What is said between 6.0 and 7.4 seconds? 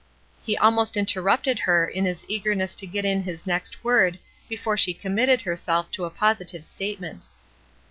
a positive statement.